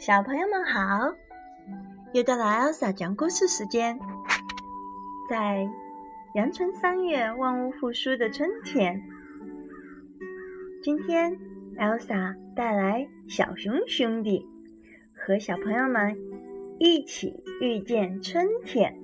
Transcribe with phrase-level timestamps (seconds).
[0.00, 1.14] 小朋友们好，
[2.14, 3.98] 又到了 Elsa 讲故事时间。
[5.28, 5.68] 在
[6.34, 8.98] 阳春三月，万物复苏的春天，
[10.82, 11.36] 今天
[11.76, 14.42] Elsa 带来小熊兄弟
[15.14, 16.16] 和小朋友们
[16.78, 18.94] 一起遇见春天。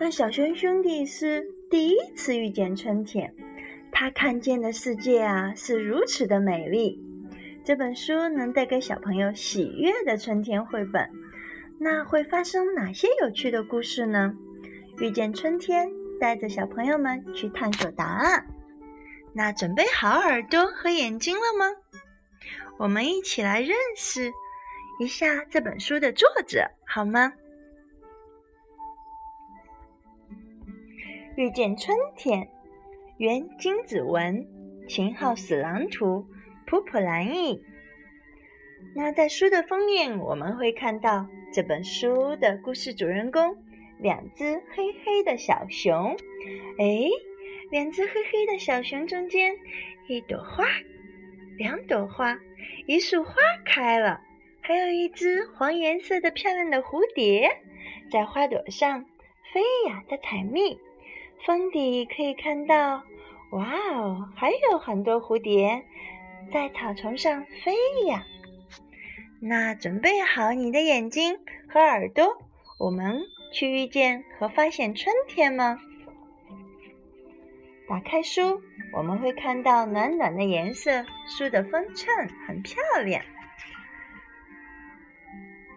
[0.00, 3.32] 但小熊兄弟是第一次遇见春天，
[3.92, 7.07] 他看见的世界啊是如此的美丽。
[7.68, 11.06] 这本书能带给小朋友喜悦的春天绘本，
[11.78, 14.32] 那会发生哪些有趣的故事呢？
[15.00, 15.86] 遇见春天，
[16.18, 18.46] 带着小朋友们去探索答案。
[19.34, 21.66] 那准备好耳朵和眼睛了吗？
[22.78, 24.32] 我们一起来认识
[24.98, 27.34] 一下这本书的作者，好吗？
[31.36, 32.48] 遇见春天，
[33.18, 34.42] 原金子文，
[34.88, 36.26] 秦昊死郎图。
[36.68, 37.64] 普普兰译。
[38.94, 43.56] 那在书的封面，我们会看到这本书的故事主人公
[43.98, 46.14] 两只黑黑的小熊。
[46.78, 47.08] 哎，
[47.70, 49.56] 两只黑黑的小熊中间，
[50.08, 50.66] 一朵花，
[51.56, 52.38] 两朵花，
[52.86, 53.32] 一束花
[53.64, 54.20] 开了，
[54.60, 57.50] 还有一只黄颜色的漂亮的蝴蝶
[58.10, 59.06] 在花朵上
[59.54, 60.78] 飞呀，在采蜜。
[61.46, 63.02] 封底可以看到，
[63.52, 65.86] 哇哦，还有很多蝴蝶。
[66.52, 67.74] 在草丛上飞
[68.06, 68.24] 呀！
[69.40, 72.42] 那准备好你的眼睛和耳朵，
[72.78, 73.20] 我们
[73.52, 75.78] 去遇见和发现春天吗？
[77.88, 78.62] 打开书，
[78.94, 82.08] 我们会看到暖暖的颜色，书的分衬
[82.46, 83.22] 很漂亮。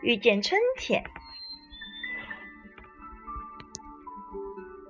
[0.02, 1.03] 遇见春天，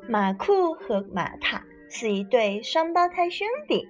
[0.08, 3.88] 马库和马塔是一对双胞胎兄弟。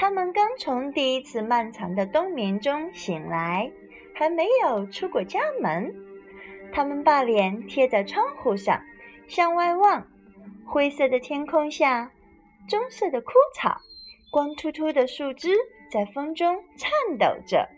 [0.00, 3.68] 他们刚从第一次漫长的冬眠中醒来，
[4.14, 5.92] 还没有出过家门。
[6.72, 8.80] 他们把脸贴在窗户上，
[9.26, 10.06] 向外望。
[10.64, 12.12] 灰色的天空下，
[12.68, 13.80] 棕色的枯草，
[14.30, 15.56] 光秃秃的树枝
[15.90, 17.68] 在风中颤抖着。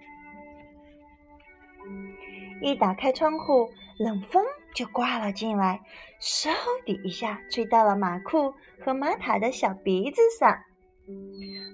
[2.60, 5.80] 一打开窗户，冷风就刮了进来，
[6.20, 6.50] 嗖
[6.84, 10.58] 的一下吹到了马库和马塔的小鼻子上。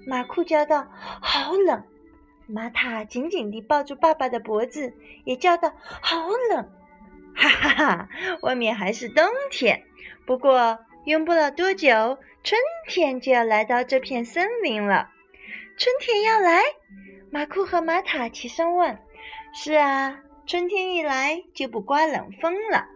[0.07, 0.87] 马库叫道
[1.21, 1.83] ：“好冷！”
[2.47, 4.93] 玛塔紧紧地抱住爸爸的脖子，
[5.25, 6.69] 也叫道：“好冷！”
[7.35, 8.09] 哈哈哈，
[8.41, 9.83] 外面还是冬天。
[10.25, 12.57] 不过用不了多久，春
[12.87, 15.09] 天就要来到这片森林了。
[15.77, 16.61] 春天要来，
[17.29, 18.97] 马库和玛塔齐声问
[19.53, 22.87] ：“是啊，春天一来就不刮冷风了，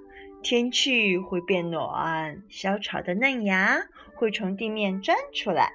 [0.42, 3.84] 天气会变暖，小草的嫩芽
[4.16, 5.74] 会从地面钻出来。”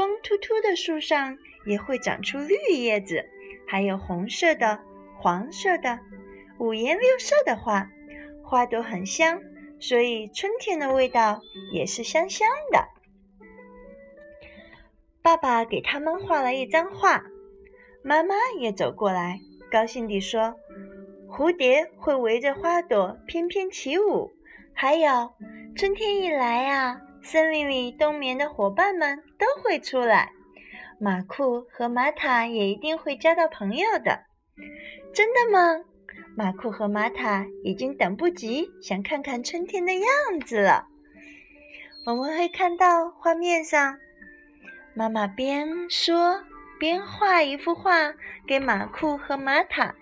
[0.00, 3.22] 光秃秃的树上也会长出绿叶子，
[3.68, 4.80] 还有红色的、
[5.18, 5.98] 黄色的、
[6.58, 7.86] 五颜六色的花，
[8.42, 9.42] 花朵很香，
[9.78, 11.42] 所以春天的味道
[11.74, 12.88] 也是香香的。
[15.20, 17.22] 爸爸给他们画了一张画，
[18.02, 19.38] 妈妈也走过来，
[19.70, 20.54] 高兴地说
[21.28, 24.32] ：“蝴蝶会围着花朵翩翩起舞，
[24.72, 25.34] 还有
[25.76, 30.32] 春天一来呀。”森林里冬眠的伙伴们都会出来，
[30.98, 34.24] 马库和玛塔也一定会交到朋友的。
[35.12, 35.84] 真的吗？
[36.36, 40.86] 马库和玛塔已经等不及想看看春天的样子了。
[42.06, 43.98] 我们会看到画面上，
[44.94, 46.42] 妈妈边说
[46.78, 48.14] 边画一幅画
[48.46, 49.94] 给马库和玛塔。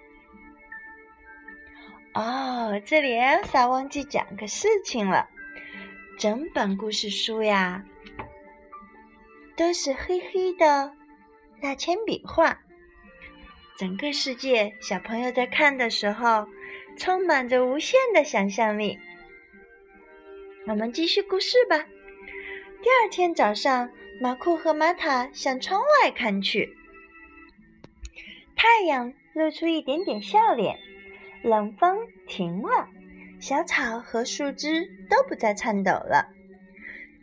[2.15, 5.29] 哦，这里艾莎忘记讲个事情了。
[6.19, 7.85] 整本故事书呀，
[9.57, 10.93] 都是黑黑的
[11.63, 12.59] 大铅笔画。
[13.77, 16.49] 整个世界，小朋友在看的时候，
[16.97, 18.99] 充满着无限的想象力。
[20.67, 21.79] 我们继续故事吧。
[22.83, 23.89] 第二天早上，
[24.21, 26.77] 马库和玛塔向窗外看去，
[28.57, 30.81] 太阳露出一点点笑脸，
[31.45, 31.97] 冷风
[32.27, 32.89] 停了。
[33.41, 36.29] 小草和树枝都不再颤抖了。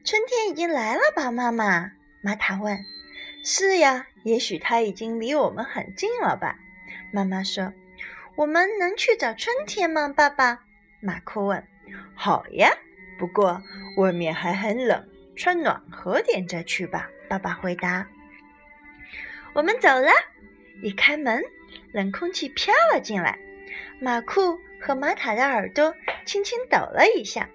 [0.03, 1.91] 春天已经来了吧，妈妈？
[2.21, 2.77] 玛塔问。
[3.43, 6.55] 是呀，也许它已经离我们很近了吧？
[7.11, 7.73] 妈妈说。
[8.35, 10.59] 我们能去找春天吗，爸爸？
[11.01, 11.63] 马库问。
[12.15, 12.69] 好呀，
[13.17, 13.61] 不过
[13.97, 17.09] 外面还很冷，穿暖和点再去吧。
[17.27, 18.07] 爸爸回答。
[19.53, 20.09] 我们走了。
[20.83, 21.43] 一开门，
[21.91, 23.39] 冷空气飘了进来。
[23.99, 24.59] 马库。
[24.81, 25.93] 和玛塔的耳朵
[26.25, 27.49] 轻轻抖了一下，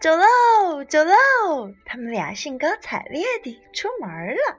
[0.00, 1.72] 走喽，走喽！
[1.84, 4.58] 他们俩兴高采烈地出门了。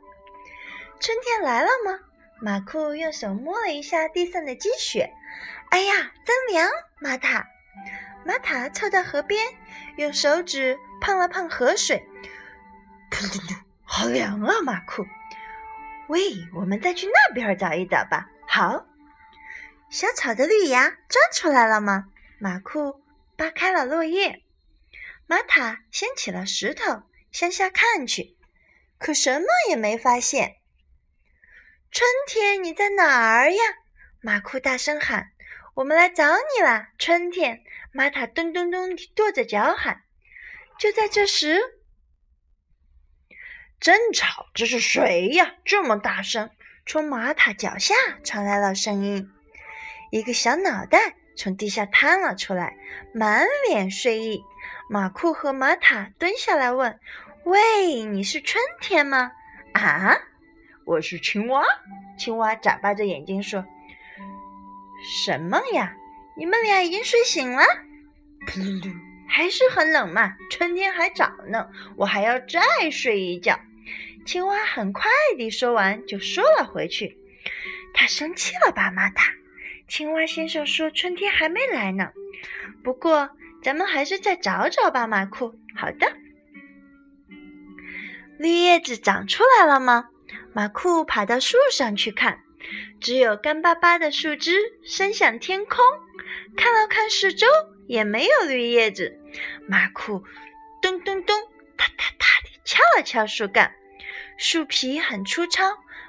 [1.00, 2.00] 春天来了吗？
[2.42, 5.14] 马库用手摸了一下地上的积雪，
[5.70, 6.70] 哎呀，真凉！
[7.00, 7.46] 玛塔，
[8.26, 9.46] 玛塔凑到河边，
[9.98, 12.06] 用手指碰了碰河水，
[13.12, 14.62] 噗噜噜，好凉啊！
[14.64, 15.06] 马库，
[16.08, 16.20] 喂，
[16.54, 18.28] 我们再去那边找一找吧。
[18.48, 18.86] 好，
[19.96, 22.08] 小草的绿芽钻出来了吗？
[22.38, 23.02] 马库
[23.38, 24.44] 扒开了落叶，
[25.26, 28.36] 玛塔掀起了石头，向下看去，
[28.98, 30.58] 可什么也没发现。
[31.92, 33.64] 春天，你在哪儿呀？
[34.20, 35.32] 马库大声喊
[35.76, 37.64] ：“我们来找你了！”春天，
[37.94, 40.02] 玛塔咚咚咚跺着脚喊。
[40.78, 41.62] 就在这时，
[43.80, 44.48] 真吵！
[44.54, 45.56] 这是谁呀？
[45.64, 46.50] 这么大声！
[46.86, 47.96] 从玛塔脚下
[48.26, 49.32] 传来了声音。
[50.12, 52.76] 一个小脑袋从地下探了出来，
[53.14, 54.44] 满脸睡意。
[54.90, 57.00] 马库和玛塔蹲下来问
[57.44, 59.32] ：“喂，你是春天吗？”
[59.74, 60.16] 啊？
[60.86, 61.64] 我是青蛙，
[62.18, 63.66] 青蛙眨巴着眼睛说
[65.26, 65.96] ：“什么呀？
[66.38, 67.64] 你们俩已经睡醒了？
[68.48, 68.94] 噗噜噜，
[69.28, 70.36] 还是很冷嘛。
[70.52, 71.68] 春天还早呢，
[71.98, 73.60] 我还要再睡一觉。”
[74.26, 77.18] 青蛙很快地说完，就缩了回去。
[77.94, 79.34] 他生气了吧，玛塔？
[79.88, 82.12] 青蛙先生说：“春天还没来呢。”
[82.84, 83.30] 不过，
[83.62, 85.56] 咱们还是再找找吧，马库。
[85.76, 86.12] 好的。
[88.38, 90.10] 绿叶子长出来了吗？
[90.54, 92.42] 马库爬到树上去看，
[93.00, 95.84] 只有干巴巴的树枝伸向天空。
[96.58, 97.48] 看了看四周，
[97.88, 99.20] 也没有绿叶子。
[99.68, 100.24] 马库
[100.82, 101.36] 咚咚咚，
[101.78, 103.76] 哒哒哒地敲了敲树干，
[104.38, 105.64] 树皮很粗糙。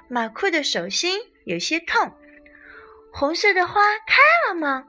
[0.09, 2.13] 马库的手心有些痛。
[3.11, 4.85] 红色的花开了吗？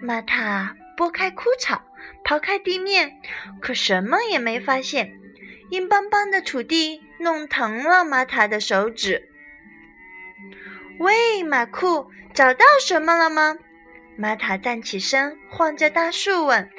[0.00, 1.82] 玛塔拨开枯草，
[2.24, 3.20] 刨开地面，
[3.60, 5.12] 可什么也没发现。
[5.70, 7.02] 硬邦邦的土地。
[7.20, 9.28] 弄疼了玛塔的手指。
[11.00, 13.58] 喂，马库，找到什么了吗？
[14.16, 16.70] 玛塔站起身，晃着大树问：“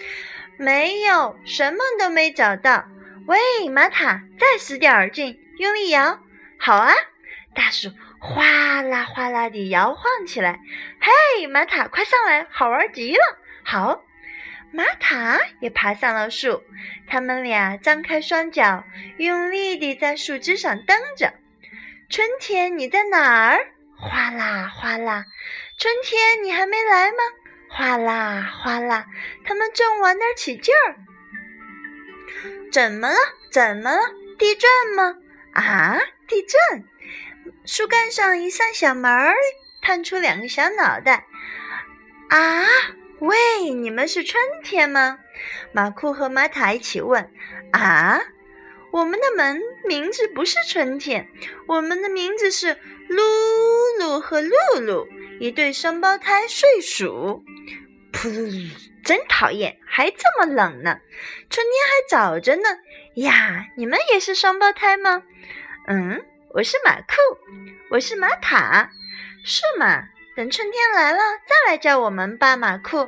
[0.55, 2.85] 没有，什么都没找到。”
[3.27, 6.21] 喂，玛塔，再使点儿劲，用力摇。
[6.57, 6.93] 好啊，
[7.53, 7.89] 大树
[8.19, 10.59] 哗啦哗啦地摇晃起来。
[10.99, 13.37] 嘿，玛塔，快上来，好玩极了。
[13.63, 14.03] 好。
[14.71, 16.61] 玛塔也爬上了树，
[17.07, 18.83] 他们俩张开双脚，
[19.17, 21.33] 用力地在树枝上蹬着。
[22.07, 23.57] 春天，你在哪儿？
[23.97, 25.25] 哗啦哗啦，
[25.79, 27.17] 春天你还没来吗？
[27.67, 29.07] 哗啦哗啦，
[29.43, 30.95] 他们正玩得起劲儿。
[32.71, 33.15] 怎么了？
[33.49, 34.01] 怎么了？
[34.37, 35.15] 地震吗？
[35.53, 36.83] 啊，地震！
[37.65, 39.33] 树干上一扇小门儿，
[39.81, 41.25] 探出两个小脑袋。
[42.29, 42.63] 啊！
[43.19, 45.19] 喂，你们是春天吗？
[45.73, 47.29] 马库和玛塔一起问。
[47.71, 48.21] 啊，
[48.91, 51.27] 我们的门名字不是春天，
[51.67, 52.77] 我们的名字是
[53.09, 53.23] 露
[53.99, 55.07] 露和露露，
[55.39, 57.43] 一对双胞胎睡鼠。
[58.13, 58.71] 噗，
[59.03, 60.99] 真讨厌，还这么冷呢。
[61.49, 62.63] 春天还早着呢。
[63.15, 65.23] 呀，你们也是双胞胎吗？
[65.87, 67.13] 嗯，我是马库，
[67.91, 68.89] 我是玛塔，
[69.45, 70.09] 是吗？
[70.35, 73.07] 等春天来了，再来叫我们吧，马库。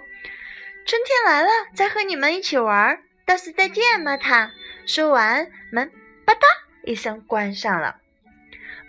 [0.86, 3.02] 春天来了，再和你们一起玩。
[3.26, 4.52] 到时再见，玛塔。
[4.86, 5.90] 说完，门
[6.24, 6.40] 吧嗒
[6.84, 7.98] 一声关上了。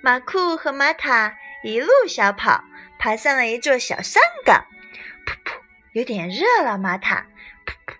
[0.03, 1.35] 马库和玛塔
[1.65, 2.63] 一路小跑，
[2.99, 4.67] 爬上了一座小山岗。
[5.25, 5.61] 噗噗，
[5.93, 7.27] 有点热了，玛塔。
[7.65, 7.95] 噗噗，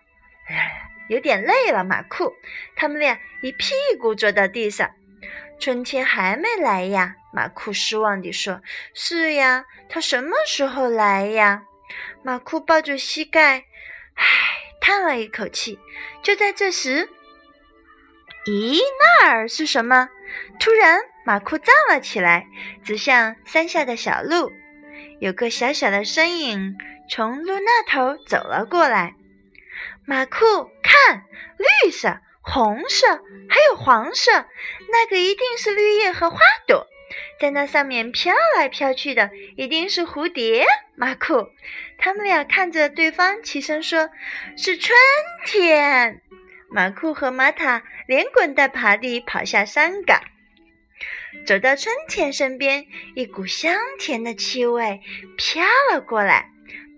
[1.09, 2.35] 有点累了，马库。
[2.77, 4.91] 他们俩一屁股坐到地上。
[5.63, 7.15] 春天还没来呀？
[7.33, 8.61] 马库失望地说
[8.95, 11.63] ：“是呀，它什么时候来呀？”
[12.25, 13.59] 马库抱住膝盖，
[14.15, 14.25] 唉，
[14.81, 15.79] 叹了一口气。
[16.21, 17.09] 就在这时，
[18.47, 18.81] 咦，
[19.23, 20.09] 那儿是什么？
[20.59, 22.49] 突然，马库站了起来，
[22.83, 24.51] 指向山下的小路。
[25.21, 26.77] 有个小小的身影
[27.09, 29.15] 从路那头走了过来。
[30.07, 31.23] 马库，看，
[31.85, 32.19] 绿色。
[32.43, 33.07] 红色
[33.49, 34.31] 还有黄色，
[34.91, 36.87] 那个一定是绿叶和花朵，
[37.41, 40.67] 在那上面飘来飘去的一定是蝴蝶。
[40.97, 41.49] 马库，
[41.99, 44.11] 他们俩看着对方，齐声说
[44.57, 44.99] ：“是春
[45.47, 46.21] 天。”
[46.69, 50.23] 马库和玛塔连滚带爬地跑下山岗，
[51.47, 55.01] 走到春天身边，一股香甜的气味
[55.37, 56.51] 飘了过来。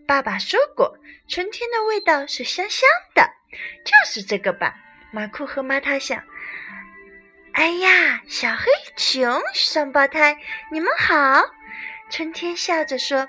[0.07, 0.99] 爸爸说过，
[1.29, 3.31] 春天的味道是香香的，
[3.85, 4.77] 就是这个吧。
[5.15, 6.21] 马库和玛塔想
[7.55, 8.65] ：“哎呀，小黑
[8.97, 10.37] 熊双胞胎，
[10.73, 11.41] 你们好！”
[12.11, 13.29] 春天笑着说：“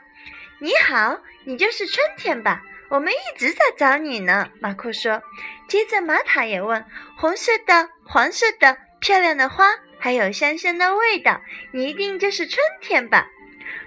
[0.58, 2.64] 你好，你就是春天吧？
[2.90, 5.22] 我们一直在找你呢。”马库说。
[5.68, 6.84] 接着，玛塔也问
[7.18, 9.66] ：“红色的、黄色的、漂亮的花，
[10.00, 11.40] 还有香香的味道，
[11.72, 13.28] 你一定就是春天吧？”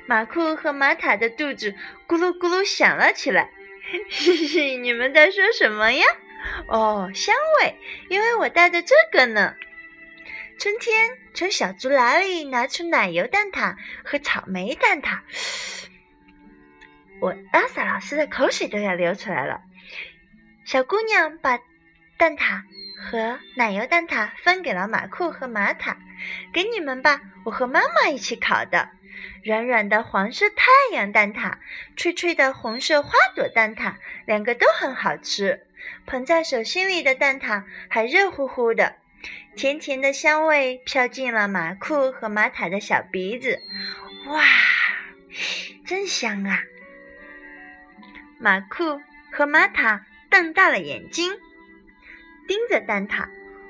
[0.06, 1.74] 马库和玛塔的肚子
[2.06, 3.50] 咕噜咕噜响了起来。
[4.08, 6.06] 嘻嘻，你们在说什么呀？
[6.68, 7.78] 哦，香味，
[8.08, 9.54] 因为我带着这个呢。
[10.58, 15.20] 春天从小竹篮里拿出奶油蛋挞和草莓蛋挞，
[17.20, 19.60] 我阿萨老师的口水都要流出来了。
[20.64, 21.60] 小姑娘把
[22.16, 22.62] 蛋挞
[23.00, 25.96] 和奶油蛋挞分给了马库和玛塔，
[26.52, 28.88] 给你们吧，我和妈妈一起烤的。
[29.44, 31.58] 软软的黄色太阳蛋挞，
[31.96, 33.94] 脆脆的红色花朵蛋挞，
[34.26, 35.67] 两个都很好吃。
[36.06, 38.96] 捧在手心里的蛋挞还热乎乎的，
[39.56, 43.60] 甜甜的香味飘进了马库和马塔的小鼻子。
[44.26, 44.42] 哇，
[45.86, 46.60] 真香啊！
[48.38, 49.00] 马库
[49.32, 51.32] 和马塔瞪大了眼睛，
[52.46, 53.28] 盯着蛋挞。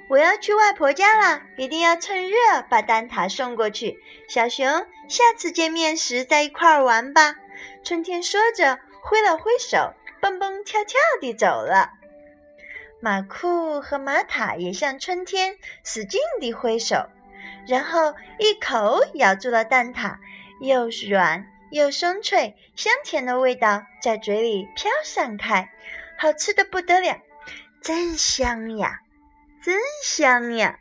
[0.08, 2.36] 我要去外婆家了，一定要趁热
[2.70, 3.98] 把蛋挞送过去。
[4.26, 4.66] 小熊，
[5.08, 7.36] 下次见面时再一块玩吧。
[7.84, 11.97] 春天说着，挥了挥手，蹦蹦跳跳地走了。
[13.00, 17.08] 马库和玛塔也向春天使劲地挥手，
[17.68, 20.16] 然后一口咬住了蛋挞，
[20.60, 25.70] 又软又松脆，香甜的味道在嘴里飘散开，
[26.18, 27.20] 好吃的不得了，
[27.80, 29.00] 真香呀！
[29.62, 30.80] 真香呀！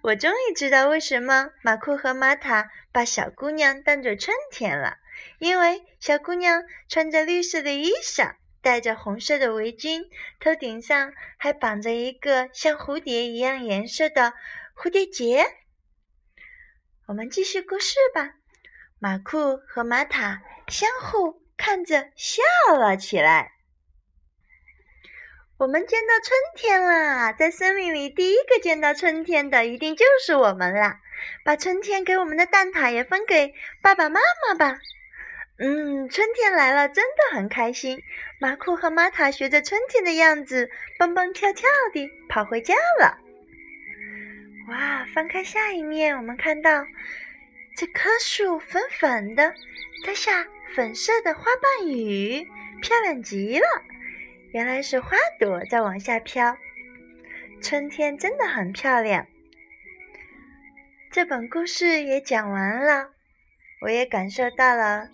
[0.00, 4.96] 我终于知道为什么马库和玛塔把小姑娘当做春天了，
[5.38, 8.34] 因为小姑娘穿着绿色的衣裳，
[8.68, 14.34] 戴着红色的围巾，头顶上还绑着一个像蝴蝶一样颜色的
[14.76, 15.46] 蝴蝶结。
[17.06, 18.34] 我们继续故事吧。
[18.98, 22.42] 马库和玛塔相互看着笑
[22.76, 23.52] 了起来。
[25.56, 27.32] 我们见到春天啦！
[27.32, 31.00] 在森林里，第一个见到春天的一定就是我们啦！
[31.42, 34.78] 把春天给我们的蛋挞也分给爸爸妈妈吧。
[35.58, 38.02] 嗯，春天来了，真的很开心。
[38.40, 43.18] 马库和玛塔学着春天的样子，蹦蹦跳跳地跑回家了。
[44.68, 45.04] 哇！
[45.14, 46.84] 翻开下一面，我们看到
[47.76, 49.54] 这棵树粉粉的，
[50.04, 50.46] 在下
[50.76, 52.46] 粉色的花瓣雨，
[52.82, 53.66] 漂亮极了。
[54.52, 56.56] 原来是花朵在往下飘，
[57.62, 59.26] 春天真的很漂亮。
[61.10, 63.10] 这本故事也讲完了，
[63.80, 65.08] 我也感受到了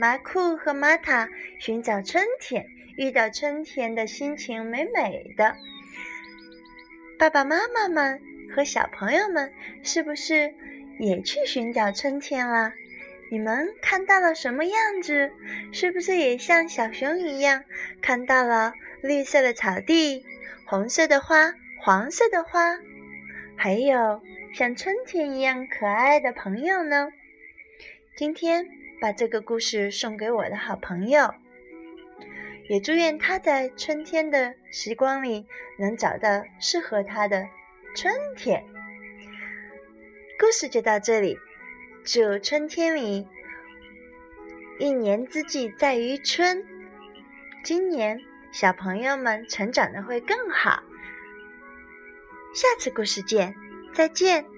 [0.00, 1.28] 马库和玛塔
[1.58, 2.64] 寻找春天、
[2.96, 5.56] 遇到春天的心情美美的。
[7.18, 8.22] 爸爸妈妈们
[8.54, 9.52] 和小朋友们
[9.82, 10.54] 是不是
[11.00, 12.72] 也去寻找春天了？
[13.28, 15.32] 你们看到了什么样子？
[15.72, 17.64] 是不是也像小熊一样
[18.00, 20.24] 看到了绿色的草地、
[20.64, 22.78] 红色的花、黄色的花，
[23.56, 24.22] 还有
[24.54, 27.08] 像春天一样可爱的朋友呢？
[28.16, 28.68] 今天
[29.00, 31.34] 把这个故事送给我的好朋友，
[32.68, 35.46] 也祝愿他在春天的时光里
[35.78, 37.46] 能找到适合他的
[37.94, 38.64] 春天。
[40.38, 41.38] 故事就到这里。
[42.04, 43.26] 祝春天里，
[44.78, 46.64] 一年之计在于春。
[47.62, 50.82] 今年小朋友们成长的会更好。
[52.54, 53.54] 下次故事见，
[53.92, 54.57] 再见。